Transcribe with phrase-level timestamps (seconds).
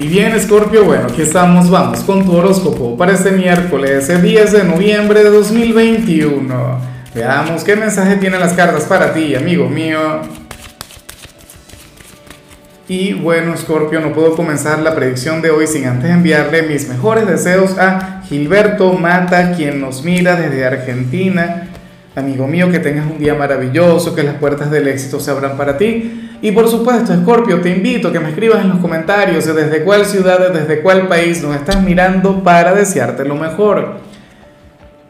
[0.00, 4.52] Y bien, Scorpio, bueno, aquí estamos, vamos con tu horóscopo para este miércoles, el 10
[4.52, 6.80] de noviembre de 2021.
[7.14, 10.22] Veamos qué mensaje tienen las cartas para ti, amigo mío.
[12.88, 17.28] Y bueno, Scorpio, no puedo comenzar la predicción de hoy sin antes enviarle mis mejores
[17.28, 21.68] deseos a Gilberto Mata, quien nos mira desde Argentina.
[22.16, 25.76] Amigo mío, que tengas un día maravilloso, que las puertas del éxito se abran para
[25.76, 26.30] ti.
[26.40, 30.04] Y por supuesto, Scorpio, te invito a que me escribas en los comentarios desde cuál
[30.04, 33.96] ciudad, desde cuál país nos estás mirando para desearte lo mejor.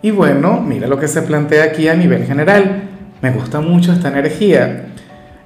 [0.00, 2.84] Y bueno, mira lo que se plantea aquí a nivel general.
[3.20, 4.86] Me gusta mucho esta energía.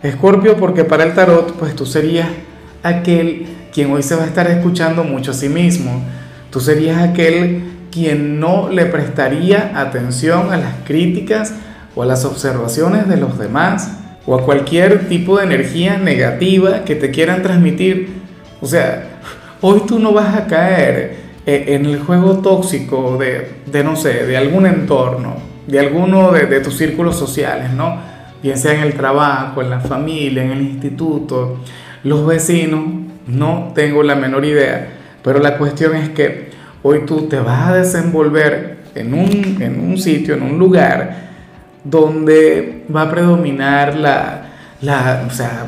[0.01, 2.29] Escorpio, porque para el tarot, pues tú serías
[2.85, 6.03] aquel quien hoy se va a estar escuchando mucho a sí mismo.
[6.51, 11.55] Tú serías aquel quien no le prestaría atención a las críticas
[11.95, 13.93] o a las observaciones de los demás
[14.27, 18.11] o a cualquier tipo de energía negativa que te quieran transmitir.
[18.61, 19.21] O sea,
[19.61, 21.17] hoy tú no vas a caer
[21.47, 26.47] eh, en el juego tóxico de, de no sé, de algún entorno, de alguno de,
[26.47, 27.97] de tus círculos sociales, ¿no?
[28.43, 31.59] Bien sea en el trabajo, en la familia, en el instituto,
[32.05, 32.85] los vecinos,
[33.27, 34.89] no tengo la menor idea,
[35.23, 36.51] pero la cuestión es que
[36.83, 41.29] Hoy tú te vas a desenvolver en un, en un sitio, en un lugar
[41.83, 44.43] donde va a predominar la,
[44.83, 45.67] la, o sea,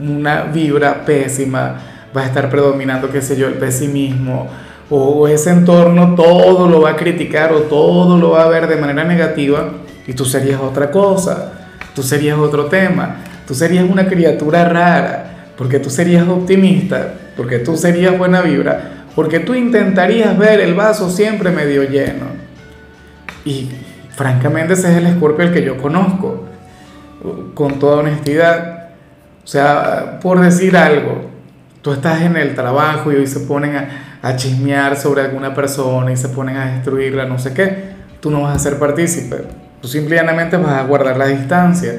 [0.00, 1.80] una vibra pésima,
[2.14, 4.48] va a estar predominando, qué sé yo, el pesimismo,
[4.90, 8.76] o ese entorno todo lo va a criticar o todo lo va a ver de
[8.76, 9.70] manera negativa
[10.06, 11.52] y tú serías otra cosa,
[11.94, 17.76] tú serías otro tema, tú serías una criatura rara, porque tú serías optimista, porque tú
[17.76, 22.26] serías buena vibra, porque tú intentarías ver el vaso siempre medio lleno.
[23.44, 23.70] Y
[24.10, 26.44] francamente ese es el escorpio el que yo conozco,
[27.54, 28.90] con toda honestidad.
[29.44, 31.30] O sea, por decir algo,
[31.82, 36.16] tú estás en el trabajo y hoy se ponen a, chismear sobre alguna persona y
[36.16, 37.90] se ponen a destruirla, no sé qué,
[38.20, 39.36] tú no vas a ser partícipe.
[39.80, 41.98] Tú simplemente vas a guardar la distancia.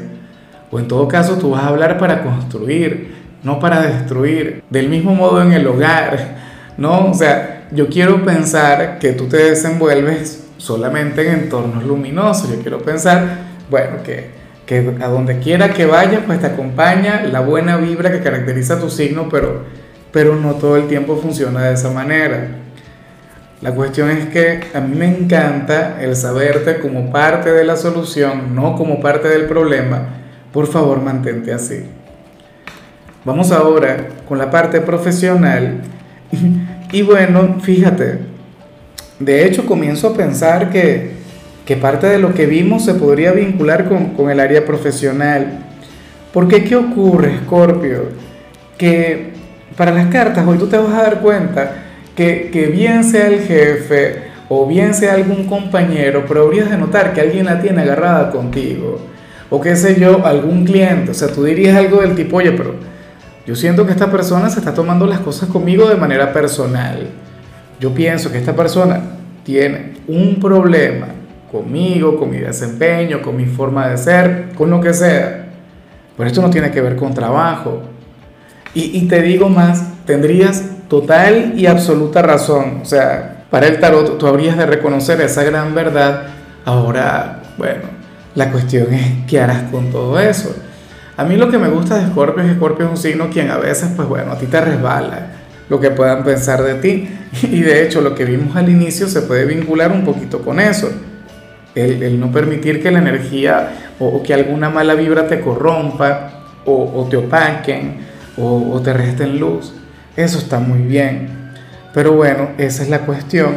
[0.71, 3.13] O en todo caso, tú vas a hablar para construir,
[3.43, 4.63] no para destruir.
[4.69, 6.42] Del mismo modo en el hogar
[6.77, 7.11] ¿no?
[7.11, 12.79] O sea, yo quiero pensar que tú te desenvuelves solamente en entornos luminosos, yo quiero
[12.79, 13.37] pensar,
[13.69, 14.29] bueno, que,
[14.65, 18.89] que a donde quiera que vayas, pues te acompaña la buena vibra que caracteriza tu
[18.89, 19.63] signo, pero,
[20.11, 22.59] pero no todo el tiempo funciona de esa manera.
[23.61, 28.53] La cuestión es que a mí me encanta el saberte como parte de la solución,
[28.53, 30.01] no como parte del problema.
[30.51, 31.85] Por favor, mantente así.
[33.25, 35.81] Vamos ahora con la parte profesional
[36.91, 38.19] y bueno, fíjate,
[39.19, 41.11] de hecho comienzo a pensar que,
[41.65, 45.65] que parte de lo que vimos se podría vincular con, con el área profesional.
[46.33, 48.09] Porque ¿qué ocurre, Scorpio?
[48.77, 49.33] Que
[49.77, 51.83] para las cartas hoy tú te vas a dar cuenta
[52.15, 57.13] que, que bien sea el jefe o bien sea algún compañero, pero habrías de notar
[57.13, 58.99] que alguien la tiene agarrada contigo.
[59.49, 61.11] O qué sé yo, algún cliente.
[61.11, 62.75] O sea, tú dirías algo del tipo, oye, pero
[63.45, 67.09] yo siento que esta persona se está tomando las cosas conmigo de manera personal.
[67.79, 69.01] Yo pienso que esta persona
[69.43, 71.07] tiene un problema
[71.51, 75.47] conmigo, con mi desempeño, con mi forma de ser, con lo que sea.
[76.15, 77.81] Pero esto no tiene que ver con trabajo.
[78.73, 82.79] Y, y te digo más, tendrías total y absoluta razón.
[82.81, 86.27] O sea, para el tarot tú habrías de reconocer esa gran verdad.
[86.65, 87.83] Ahora, bueno,
[88.35, 90.55] la cuestión es qué harás con todo eso.
[91.15, 93.51] A mí lo que me gusta de Scorpio es que Scorpio es un signo quien
[93.51, 95.27] a veces, pues bueno, a ti te resbala
[95.69, 97.09] lo que puedan pensar de ti.
[97.43, 100.91] Y de hecho lo que vimos al inicio se puede vincular un poquito con eso.
[101.75, 107.17] El, no permitir que la energía o, que alguna mala vibra te corrompa o, te
[107.17, 107.97] opaquen
[108.37, 109.73] o, o te resten luz.
[110.15, 111.51] Eso está muy bien.
[111.93, 113.55] Pero bueno, esa es la cuestión.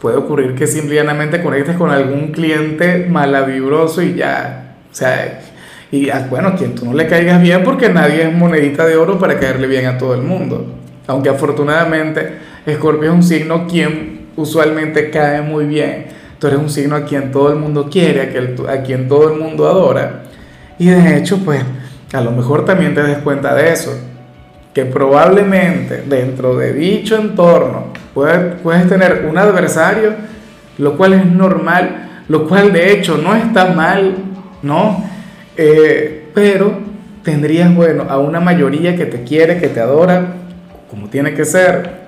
[0.00, 4.76] Puede ocurrir que simplemente conectes con algún cliente malavibroso y ya.
[4.90, 5.40] O sea,
[5.90, 9.18] y ah, bueno, quien tú no le caigas bien porque nadie es monedita de oro
[9.18, 10.66] para caerle bien a todo el mundo.
[11.06, 16.06] Aunque afortunadamente Escorpio es un signo quien usualmente cae muy bien.
[16.38, 19.32] Tú eres un signo a quien todo el mundo quiere, a quien, a quien todo
[19.32, 20.24] el mundo adora.
[20.78, 21.62] Y de hecho, pues
[22.12, 23.98] a lo mejor también te des cuenta de eso.
[24.74, 30.12] Que probablemente dentro de dicho entorno puedes, puedes tener un adversario,
[30.76, 34.14] lo cual es normal, lo cual de hecho no está mal,
[34.62, 35.17] ¿no?
[35.58, 36.78] Eh, pero
[37.22, 40.34] tendrías, bueno, a una mayoría que te quiere, que te adora,
[40.88, 41.98] como tiene que ser.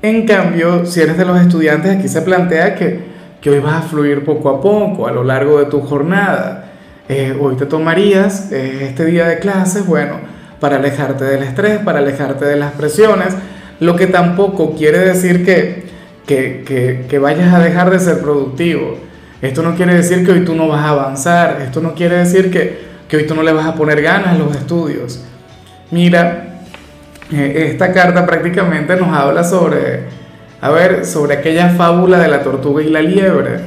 [0.00, 3.00] En cambio, si eres de los estudiantes, aquí se plantea que,
[3.40, 6.70] que hoy vas a fluir poco a poco a lo largo de tu jornada.
[7.08, 10.14] Eh, hoy te tomarías eh, este día de clases, bueno,
[10.60, 13.34] para alejarte del estrés, para alejarte de las presiones,
[13.80, 15.86] lo que tampoco quiere decir que,
[16.26, 18.96] que, que, vayas a dejar de ser productivo.
[19.42, 22.50] Esto no quiere decir que hoy tú no vas a avanzar, esto no quiere decir
[22.50, 22.78] que,
[23.08, 25.24] que hoy tú no le vas a poner ganas a los estudios.
[25.90, 26.60] Mira,
[27.32, 30.04] eh, esta carta prácticamente nos habla sobre,
[30.60, 33.60] a ver, sobre aquella fábula de la tortuga y la liebre,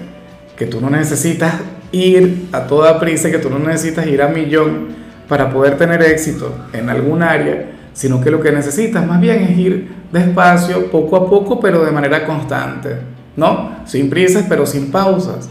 [0.55, 1.55] que tú no necesitas
[1.91, 4.89] ir a toda prisa, que tú no necesitas ir a millón
[5.27, 9.57] para poder tener éxito en algún área, sino que lo que necesitas más bien es
[9.57, 12.97] ir despacio, poco a poco, pero de manera constante,
[13.35, 13.77] ¿no?
[13.85, 15.49] Sin prisas, pero sin pausas.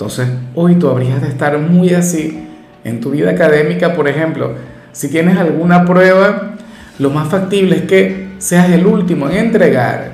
[0.00, 2.42] Entonces, hoy tú habrías de estar muy así
[2.84, 4.54] en tu vida académica, por ejemplo,
[4.92, 6.52] si tienes alguna prueba,
[6.98, 10.12] lo más factible es que seas el último en entregar.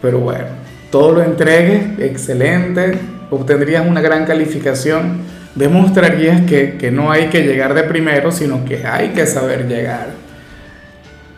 [0.00, 0.44] Pero bueno,
[0.92, 5.22] todo lo entregues, excelente, obtendrías una gran calificación
[5.56, 10.10] demostrarías que, que no hay que llegar de primero, sino que hay que saber llegar.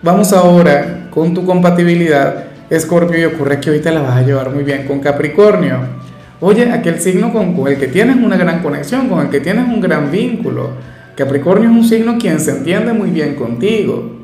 [0.03, 4.51] Vamos ahora con tu compatibilidad, Escorpio, y ocurre que hoy te la vas a llevar
[4.51, 6.03] muy bien con Capricornio.
[6.43, 9.67] Oye, aquel signo con, con, el que tienes una gran conexión, con el que tienes
[9.67, 10.73] un gran vínculo.
[11.17, 14.19] Capricornio es un signo quien se entiende muy bien contigo.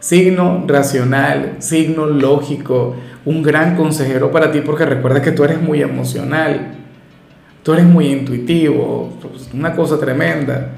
[0.00, 5.82] Signo racional, signo lógico, un gran consejero para ti porque recuerda que tú eres muy
[5.82, 6.78] emocional
[7.64, 10.68] tú eres muy intuitivo, pues, una cosa tremenda,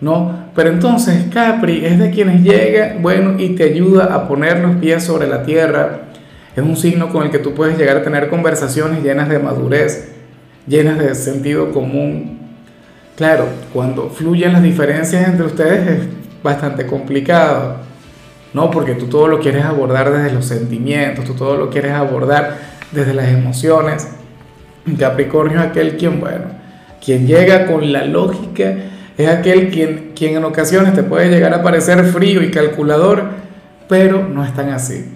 [0.00, 0.50] ¿no?
[0.54, 5.02] Pero entonces Capri es de quienes llega, bueno, y te ayuda a poner los pies
[5.02, 6.02] sobre la tierra.
[6.54, 10.13] Es un signo con el que tú puedes llegar a tener conversaciones llenas de madurez,
[10.66, 12.40] llenas de sentido común.
[13.16, 16.08] Claro, cuando fluyen las diferencias entre ustedes es
[16.42, 17.76] bastante complicado,
[18.52, 18.70] ¿no?
[18.70, 22.58] Porque tú todo lo quieres abordar desde los sentimientos, tú todo lo quieres abordar
[22.92, 24.08] desde las emociones.
[24.98, 26.46] Capricornio es aquel quien, bueno,
[27.04, 28.74] quien llega con la lógica,
[29.16, 33.24] es aquel quien, quien en ocasiones te puede llegar a parecer frío y calculador,
[33.88, 35.12] pero no es tan así.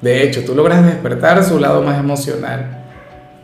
[0.00, 2.83] De hecho, tú logras despertar su lado más emocional.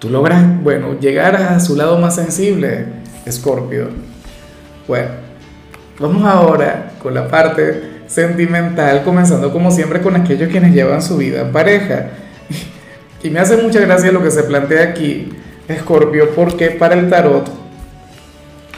[0.01, 2.87] Tú logras, bueno, llegar a su lado más sensible,
[3.27, 3.89] Escorpio.
[4.89, 5.11] Bueno,
[5.99, 11.43] vamos ahora con la parte sentimental, comenzando como siempre con aquellos quienes llevan su vida
[11.43, 12.07] en pareja.
[13.23, 15.29] Y me hace mucha gracia lo que se plantea aquí,
[15.69, 17.51] Escorpio, porque para el tarot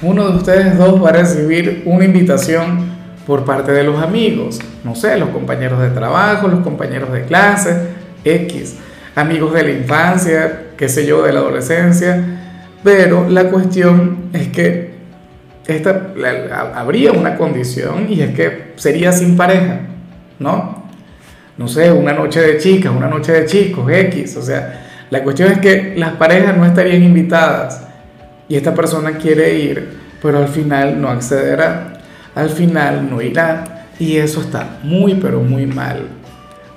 [0.03, 2.91] uno de ustedes dos va a recibir una invitación
[3.25, 7.91] por parte de los amigos, no sé, los compañeros de trabajo, los compañeros de clase,
[8.25, 8.79] X,
[9.15, 12.25] amigos de la infancia, qué sé yo, de la adolescencia,
[12.83, 14.91] pero la cuestión es que
[15.65, 16.09] esta,
[16.75, 19.83] habría una condición y es que sería sin pareja,
[20.41, 20.83] ¿no?
[21.57, 25.53] No sé, una noche de chicas, una noche de chicos, X, o sea, la cuestión
[25.53, 27.87] es que las parejas no estarían invitadas
[28.49, 29.89] y esta persona quiere ir,
[30.21, 32.01] pero al final no accederá,
[32.35, 36.09] al final no irá y eso está muy pero muy mal.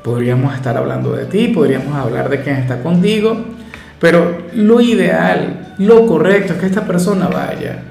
[0.03, 3.55] Podríamos estar hablando de ti, podríamos hablar de quién está contigo,
[3.99, 7.83] pero lo ideal, lo correcto es que esta persona vaya,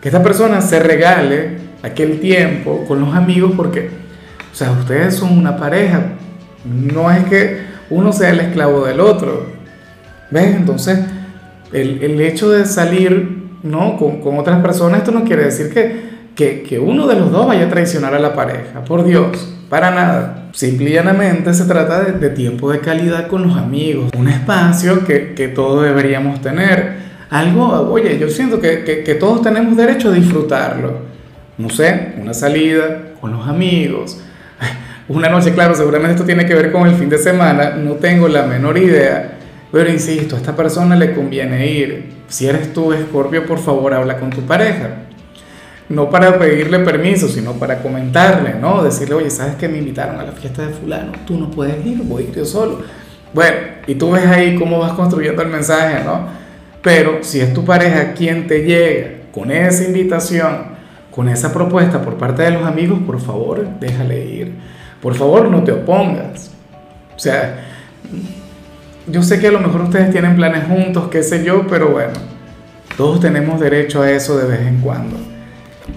[0.00, 3.90] que esta persona se regale aquel tiempo con los amigos porque,
[4.52, 6.02] o sea, ustedes son una pareja,
[6.64, 9.58] no es que uno sea el esclavo del otro,
[10.30, 10.56] ¿Ves?
[10.56, 10.98] Entonces,
[11.72, 13.96] el, el hecho de salir ¿no?
[13.96, 17.46] Con, con, otras personas, esto no quiere decir que, que, que, uno de los dos
[17.46, 20.47] vaya a traicionar a la pareja, por Dios, para nada.
[20.58, 25.32] Simple y llanamente se trata de, tiempo de calidad con los amigos, un espacio que,
[25.32, 26.96] que todos deberíamos tener.
[27.30, 31.02] Algo, oye, yo siento que, que, que todos tenemos derecho a disfrutarlo.
[31.58, 34.18] No sé, una salida con los amigos,
[35.08, 38.26] una noche, claro, seguramente esto tiene que ver con el fin de semana, no tengo
[38.26, 39.38] la menor idea
[39.70, 42.04] pero insisto, a esta persona le conviene ir.
[42.26, 44.88] Si eres tú, Escorpio, por favor habla con tu pareja.
[45.88, 48.82] No para pedirle permiso, sino para comentarle, ¿no?
[48.82, 51.12] Decirle, oye, ¿sabes que me invitaron a la fiesta de fulano?
[51.26, 52.82] Tú no puedes ir, voy a ir yo solo.
[53.32, 56.26] Bueno, y tú ves ahí cómo vas construyendo el mensaje, ¿no?
[56.82, 60.78] Pero si es tu pareja quien te llega con esa invitación,
[61.10, 64.54] con esa propuesta por parte de los amigos, por favor, déjale ir.
[65.00, 66.50] Por favor, no te opongas.
[67.16, 67.64] O sea,
[69.06, 72.12] yo sé que a lo mejor ustedes tienen planes juntos, qué sé yo, pero bueno,
[72.96, 75.16] todos tenemos derecho a eso de vez en cuando.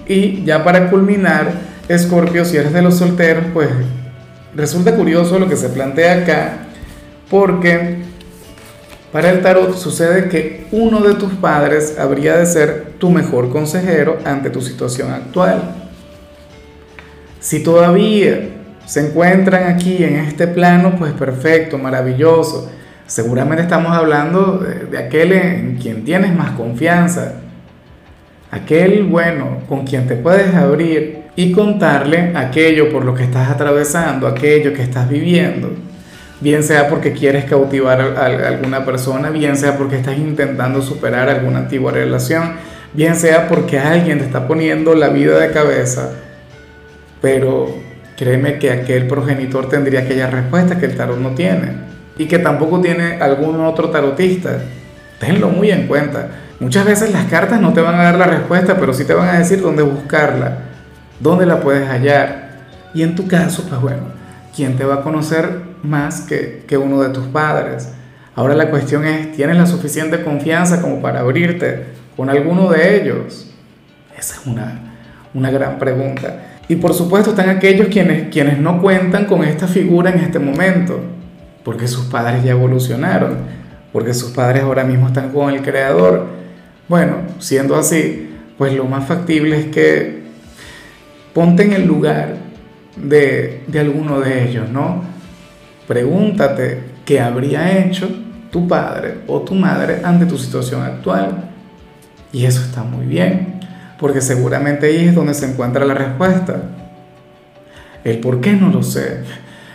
[0.07, 1.51] Y ya para culminar,
[1.87, 3.69] Escorpio, si eres de los solteros, pues
[4.55, 6.53] resulta curioso lo que se plantea acá,
[7.29, 7.99] porque
[9.11, 14.17] para el tarot sucede que uno de tus padres habría de ser tu mejor consejero
[14.25, 15.75] ante tu situación actual.
[17.39, 18.49] Si todavía
[18.85, 22.69] se encuentran aquí en este plano, pues perfecto, maravilloso
[23.11, 27.41] seguramente estamos hablando de, aquel en quien tienes más confianza,
[28.51, 34.27] aquel bueno con quien te puedes abrir, y contarle aquello por lo que estás atravesando,
[34.27, 35.71] aquello que estás viviendo.
[36.41, 41.59] Bien sea porque quieres cautivar a, alguna persona, bien sea porque estás intentando superar alguna
[41.59, 42.53] antigua relación,
[42.93, 46.11] bien sea porque alguien te está poniendo la vida de cabeza.
[47.21, 47.75] Pero
[48.17, 51.73] créeme que aquel progenitor tendría aquella respuesta que el tarot no tiene
[52.17, 54.59] y que tampoco tiene algún otro tarotista.
[55.21, 56.29] Tenlo muy en cuenta.
[56.59, 59.29] Muchas veces las cartas no te van a dar la respuesta, pero sí te van
[59.29, 60.57] a decir dónde buscarla,
[61.19, 62.49] dónde la puedes hallar.
[62.95, 64.01] Y en tu caso, pues bueno,
[64.55, 67.89] ¿quién te va a conocer más que, que uno de tus padres?
[68.35, 71.85] Ahora la cuestión es, ¿tienes la suficiente confianza como para abrirte
[72.17, 73.51] con alguno de ellos?
[74.17, 74.79] Esa es una,
[75.35, 76.45] una gran pregunta.
[76.67, 80.99] Y por supuesto están aquellos quienes, quienes no cuentan con esta figura en este momento,
[81.63, 83.60] porque sus padres ya evolucionaron
[83.91, 86.27] porque sus padres ahora mismo están con el creador.
[86.87, 90.21] Bueno, siendo así, pues lo más factible es que
[91.33, 92.35] ponte en el lugar
[92.95, 95.03] de, de alguno de ellos, ¿no?
[95.87, 98.09] Pregúntate qué habría hecho
[98.51, 101.49] tu padre o tu madre ante tu situación actual.
[102.33, 103.59] Y eso está muy bien,
[103.99, 106.61] porque seguramente ahí es donde se encuentra la respuesta.
[108.03, 109.23] El por qué no lo sé.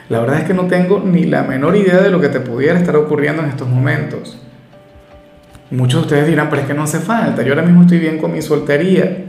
[0.08, 2.78] La verdad es que no tengo ni la menor idea de lo que te pudiera
[2.78, 4.38] estar ocurriendo en estos momentos.
[5.70, 8.18] Muchos de ustedes dirán, pero es que no hace falta, yo ahora mismo estoy bien
[8.18, 9.24] con mi soltería.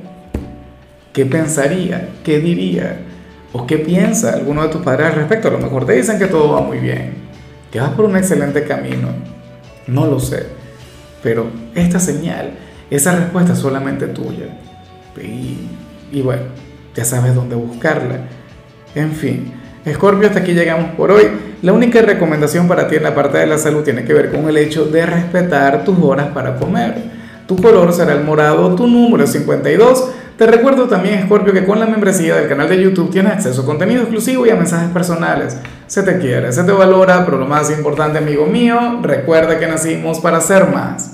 [1.13, 2.09] ¿Qué pensaría?
[2.23, 2.99] ¿Qué diría?
[3.53, 5.47] ¿O qué piensa alguno de tus padres al respecto?
[5.47, 7.13] A lo mejor te dicen que todo va muy bien,
[7.71, 9.07] que vas por un excelente camino.
[9.87, 10.45] No lo sé.
[11.23, 12.51] Pero esta señal,
[12.91, 14.59] esa respuesta es solamente tuya.
[15.19, 15.57] Y,
[16.11, 16.43] y bueno,
[16.93, 18.19] ya sabes dónde buscarla.
[18.93, 19.51] En fin.
[19.89, 21.23] Escorpio, hasta aquí llegamos por hoy.
[21.61, 24.47] La única recomendación para ti en la parte de la salud tiene que ver con
[24.49, 26.95] el hecho de respetar tus horas para comer.
[27.47, 30.11] Tu color será el morado, tu número es 52.
[30.37, 33.65] Te recuerdo también, Escorpio, que con la membresía del canal de YouTube tienes acceso a
[33.65, 35.57] contenido exclusivo y a mensajes personales.
[35.87, 40.19] Se te quiere, se te valora, pero lo más importante, amigo mío, recuerda que nacimos
[40.19, 41.13] para ser más.